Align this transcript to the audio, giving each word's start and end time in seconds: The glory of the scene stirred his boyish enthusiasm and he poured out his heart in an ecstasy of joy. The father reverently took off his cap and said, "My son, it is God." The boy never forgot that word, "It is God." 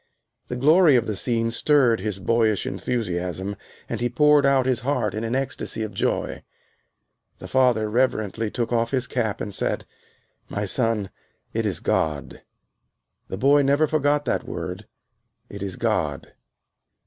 The 0.47 0.55
glory 0.55 0.95
of 0.95 1.05
the 1.05 1.15
scene 1.15 1.51
stirred 1.51 1.99
his 1.99 2.17
boyish 2.17 2.65
enthusiasm 2.65 3.55
and 3.87 4.01
he 4.01 4.09
poured 4.09 4.47
out 4.47 4.65
his 4.65 4.79
heart 4.79 5.13
in 5.13 5.23
an 5.23 5.35
ecstasy 5.35 5.83
of 5.83 5.93
joy. 5.93 6.41
The 7.37 7.47
father 7.47 7.87
reverently 7.87 8.49
took 8.49 8.73
off 8.73 8.89
his 8.89 9.05
cap 9.05 9.39
and 9.39 9.53
said, 9.53 9.85
"My 10.49 10.65
son, 10.65 11.11
it 11.53 11.67
is 11.67 11.79
God." 11.79 12.41
The 13.27 13.37
boy 13.37 13.61
never 13.61 13.85
forgot 13.85 14.25
that 14.25 14.43
word, 14.43 14.87
"It 15.49 15.61
is 15.61 15.75
God." 15.75 16.33